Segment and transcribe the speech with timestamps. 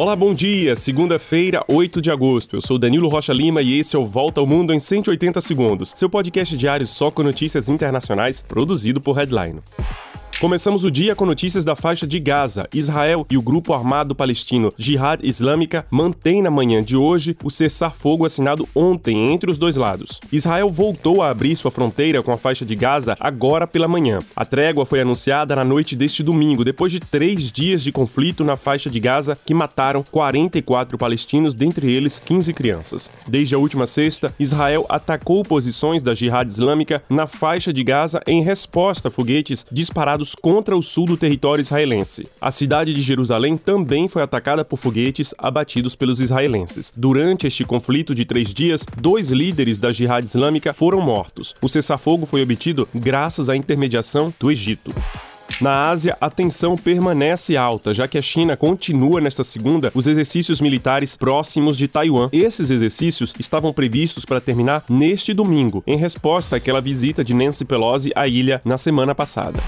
[0.00, 0.74] Olá, bom dia.
[0.76, 2.56] Segunda-feira, 8 de agosto.
[2.56, 5.92] Eu sou Danilo Rocha Lima e esse é o Volta ao Mundo em 180 segundos.
[5.94, 9.60] Seu podcast diário só com notícias internacionais, produzido por Headline.
[10.40, 12.66] Começamos o dia com notícias da faixa de Gaza.
[12.72, 18.24] Israel e o grupo armado palestino Jihad Islâmica mantêm na manhã de hoje o cessar-fogo
[18.24, 20.18] assinado ontem entre os dois lados.
[20.32, 24.18] Israel voltou a abrir sua fronteira com a faixa de Gaza agora pela manhã.
[24.34, 28.56] A trégua foi anunciada na noite deste domingo, depois de três dias de conflito na
[28.56, 33.10] faixa de Gaza que mataram 44 palestinos, dentre eles 15 crianças.
[33.28, 38.42] Desde a última sexta, Israel atacou posições da Jihad Islâmica na faixa de Gaza em
[38.42, 42.28] resposta a foguetes disparados contra o sul do território israelense.
[42.40, 46.92] A cidade de Jerusalém também foi atacada por foguetes abatidos pelos israelenses.
[46.96, 51.54] Durante este conflito de três dias, dois líderes da Jihad Islâmica foram mortos.
[51.62, 54.90] O cessar-fogo foi obtido graças à intermediação do Egito.
[55.60, 60.60] Na Ásia, a tensão permanece alta, já que a China continua nesta segunda os exercícios
[60.60, 62.30] militares próximos de Taiwan.
[62.32, 68.10] Esses exercícios estavam previstos para terminar neste domingo, em resposta àquela visita de Nancy Pelosi
[68.14, 69.62] à ilha na semana passada.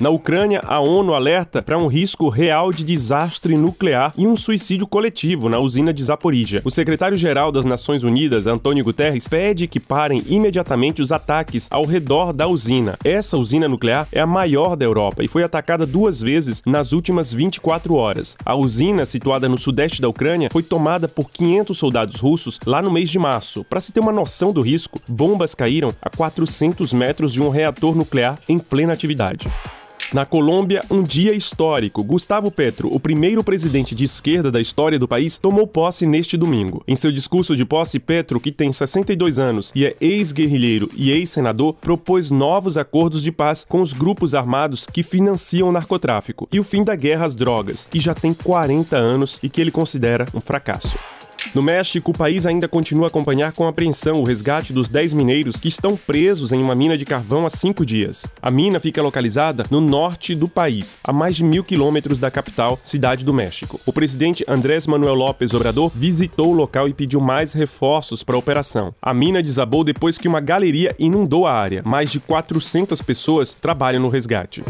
[0.00, 4.86] Na Ucrânia, a ONU alerta para um risco real de desastre nuclear e um suicídio
[4.86, 6.62] coletivo na usina de Zaporizhia.
[6.64, 12.32] O secretário-geral das Nações Unidas, Antônio Guterres, pede que parem imediatamente os ataques ao redor
[12.32, 12.96] da usina.
[13.02, 17.32] Essa usina nuclear é a maior da Europa e foi atacada duas vezes nas últimas
[17.32, 18.36] 24 horas.
[18.44, 22.92] A usina, situada no sudeste da Ucrânia, foi tomada por 500 soldados russos lá no
[22.92, 23.64] mês de março.
[23.64, 27.96] Para se ter uma noção do risco, bombas caíram a 400 metros de um reator
[27.96, 29.50] nuclear em plena atividade.
[30.12, 32.02] Na Colômbia, um dia histórico.
[32.02, 36.82] Gustavo Petro, o primeiro presidente de esquerda da história do país, tomou posse neste domingo.
[36.88, 41.74] Em seu discurso de posse, Petro, que tem 62 anos e é ex-guerrilheiro e ex-senador,
[41.74, 46.64] propôs novos acordos de paz com os grupos armados que financiam o narcotráfico e o
[46.64, 50.40] fim da guerra às drogas, que já tem 40 anos e que ele considera um
[50.40, 50.96] fracasso.
[51.54, 55.56] No México, o país ainda continua a acompanhar com apreensão o resgate dos 10 mineiros
[55.56, 58.24] que estão presos em uma mina de carvão há cinco dias.
[58.42, 62.78] A mina fica localizada no norte do país, a mais de mil quilômetros da capital,
[62.82, 63.80] Cidade do México.
[63.86, 68.38] O presidente Andrés Manuel López Obrador visitou o local e pediu mais reforços para a
[68.38, 68.94] operação.
[69.00, 71.82] A mina desabou depois que uma galeria inundou a área.
[71.84, 74.62] Mais de 400 pessoas trabalham no resgate.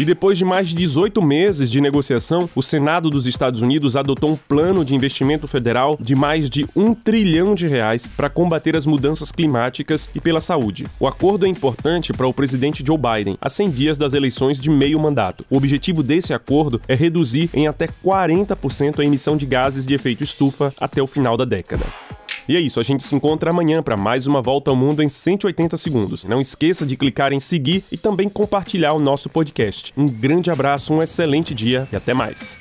[0.00, 4.30] E depois de mais de 18 meses de negociação, o Senado dos Estados Unidos adotou
[4.30, 8.86] um plano de investimento federal de mais de um trilhão de reais para combater as
[8.86, 10.86] mudanças climáticas e pela saúde.
[10.98, 14.70] O acordo é importante para o presidente Joe Biden, a 100 dias das eleições de
[14.70, 15.44] meio mandato.
[15.50, 20.24] O objetivo desse acordo é reduzir em até 40% a emissão de gases de efeito
[20.24, 21.84] estufa até o final da década.
[22.50, 25.08] E é isso, a gente se encontra amanhã para mais uma volta ao mundo em
[25.08, 26.24] 180 segundos.
[26.24, 29.92] Não esqueça de clicar em seguir e também compartilhar o nosso podcast.
[29.96, 32.58] Um grande abraço, um excelente dia e até mais.